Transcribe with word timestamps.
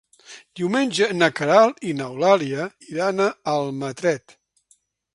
Diumenge 0.59 1.09
na 1.17 1.27
Queralt 1.41 1.85
i 1.91 1.95
n'Eulàlia 2.01 2.67
iran 2.97 3.25
a 3.27 3.31
Almatret. 3.57 4.39